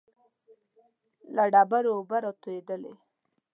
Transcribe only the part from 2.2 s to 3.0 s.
را تويېدلې.